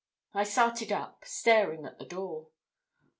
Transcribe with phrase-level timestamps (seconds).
[0.33, 2.47] I started up, staring at the door.